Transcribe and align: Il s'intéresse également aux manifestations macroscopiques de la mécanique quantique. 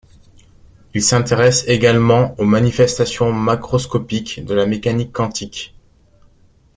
Il 0.95 1.03
s'intéresse 1.03 1.63
également 1.67 2.33
aux 2.39 2.43
manifestations 2.45 3.31
macroscopiques 3.31 4.43
de 4.43 4.55
la 4.55 4.65
mécanique 4.65 5.11
quantique. 5.13 5.75